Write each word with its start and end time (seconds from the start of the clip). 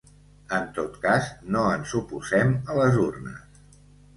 En 0.59 0.63
toc 0.77 0.95
cas 1.03 1.27
no 1.57 1.67
ens 1.73 1.93
oposem 2.01 2.57
a 2.75 2.79
les 2.81 2.99
urnes. 3.07 3.65